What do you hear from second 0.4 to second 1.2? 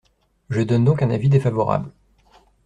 Je donne donc un